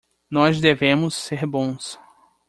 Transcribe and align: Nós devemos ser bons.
Nós 0.31 0.59
devemos 0.59 1.13
ser 1.13 1.45
bons. 1.45 1.99